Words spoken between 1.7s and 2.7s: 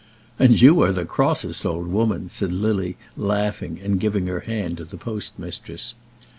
woman," said